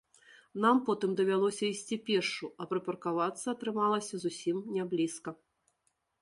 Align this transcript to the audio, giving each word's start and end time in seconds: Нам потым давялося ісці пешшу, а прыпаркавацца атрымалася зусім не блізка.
Нам 0.63 0.77
потым 0.85 1.11
давялося 1.19 1.63
ісці 1.73 1.99
пешшу, 2.07 2.49
а 2.63 2.67
прыпаркавацца 2.71 3.45
атрымалася 3.55 4.15
зусім 4.25 4.57
не 4.79 4.83
блізка. 4.95 5.29